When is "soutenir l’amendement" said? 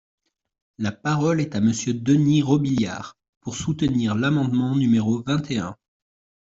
3.55-4.75